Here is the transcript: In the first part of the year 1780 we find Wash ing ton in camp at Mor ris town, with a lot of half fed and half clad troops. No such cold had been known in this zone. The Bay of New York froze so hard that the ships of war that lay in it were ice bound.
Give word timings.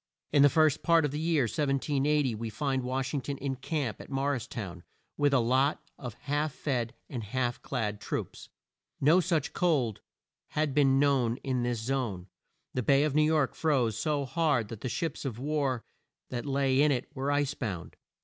In 0.31 0.41
the 0.41 0.49
first 0.49 0.81
part 0.81 1.05
of 1.05 1.11
the 1.11 1.19
year 1.19 1.43
1780 1.43 2.33
we 2.33 2.49
find 2.49 2.81
Wash 2.81 3.13
ing 3.13 3.21
ton 3.21 3.37
in 3.37 3.53
camp 3.55 4.01
at 4.01 4.09
Mor 4.09 4.31
ris 4.31 4.47
town, 4.47 4.81
with 5.15 5.31
a 5.31 5.37
lot 5.39 5.83
of 5.99 6.15
half 6.21 6.53
fed 6.55 6.95
and 7.07 7.23
half 7.23 7.61
clad 7.61 7.99
troops. 8.01 8.49
No 8.99 9.19
such 9.19 9.53
cold 9.53 10.01
had 10.57 10.73
been 10.73 10.97
known 10.97 11.37
in 11.43 11.61
this 11.61 11.81
zone. 11.81 12.29
The 12.73 12.81
Bay 12.81 13.03
of 13.03 13.13
New 13.13 13.21
York 13.21 13.53
froze 13.53 13.95
so 13.95 14.25
hard 14.25 14.69
that 14.69 14.81
the 14.81 14.89
ships 14.89 15.23
of 15.23 15.37
war 15.37 15.85
that 16.31 16.47
lay 16.47 16.81
in 16.81 16.91
it 16.91 17.07
were 17.13 17.31
ice 17.31 17.53
bound. 17.53 17.95